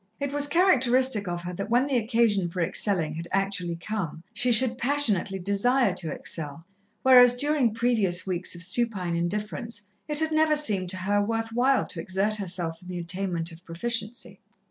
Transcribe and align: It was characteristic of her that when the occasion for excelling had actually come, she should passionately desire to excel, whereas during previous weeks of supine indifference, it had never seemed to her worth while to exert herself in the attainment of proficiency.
It 0.19 0.31
was 0.31 0.47
characteristic 0.47 1.27
of 1.27 1.43
her 1.43 1.53
that 1.53 1.69
when 1.69 1.85
the 1.85 1.95
occasion 1.97 2.49
for 2.49 2.59
excelling 2.59 3.13
had 3.13 3.27
actually 3.31 3.75
come, 3.75 4.23
she 4.33 4.51
should 4.51 4.79
passionately 4.79 5.37
desire 5.37 5.93
to 5.93 6.11
excel, 6.11 6.65
whereas 7.03 7.35
during 7.35 7.71
previous 7.71 8.25
weeks 8.25 8.55
of 8.55 8.63
supine 8.63 9.15
indifference, 9.15 9.83
it 10.07 10.17
had 10.17 10.31
never 10.31 10.55
seemed 10.55 10.89
to 10.89 10.97
her 10.97 11.21
worth 11.21 11.53
while 11.53 11.85
to 11.85 11.99
exert 12.01 12.37
herself 12.37 12.81
in 12.81 12.87
the 12.87 12.97
attainment 12.97 13.51
of 13.51 13.63
proficiency. 13.63 14.39